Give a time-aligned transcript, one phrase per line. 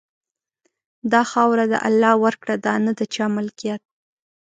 [1.11, 3.81] دا خاوره د الله ورکړه ده، نه د چا ملکیت.